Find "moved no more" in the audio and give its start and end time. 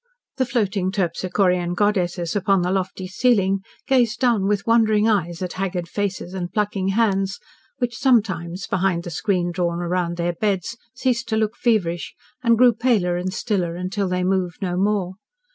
14.23-15.17